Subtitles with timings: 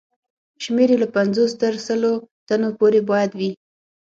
[0.63, 2.13] شمېر یې له پنځوس تر سلو
[2.47, 3.51] تنو پورې باید وي.